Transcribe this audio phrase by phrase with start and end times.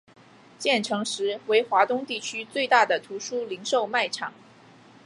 [0.57, 4.33] 建成时为华东地区最大的图书零售卖场。